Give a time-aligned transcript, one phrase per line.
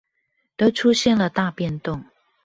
[0.57, 2.03] 都出現了大變動